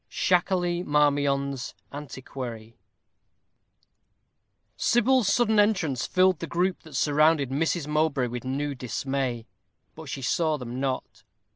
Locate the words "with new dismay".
8.25-9.45